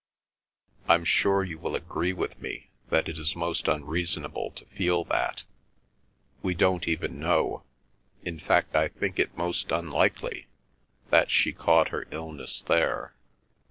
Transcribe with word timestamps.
I'm 0.89 1.05
sure 1.05 1.43
you 1.43 1.59
will 1.59 1.75
agree 1.75 2.11
with 2.11 2.41
me 2.41 2.71
that 2.89 3.07
it 3.07 3.19
is 3.19 3.35
most 3.35 3.67
unreasonable 3.67 4.49
to 4.55 4.65
feel 4.65 5.03
that. 5.03 5.43
We 6.41 6.55
don't 6.55 6.87
even 6.87 7.19
know—in 7.19 8.39
fact 8.39 8.75
I 8.75 8.87
think 8.87 9.19
it 9.19 9.37
most 9.37 9.71
unlikely—that 9.71 11.29
she 11.29 11.53
caught 11.53 11.89
her 11.89 12.07
illness 12.09 12.63
there. 12.63 13.13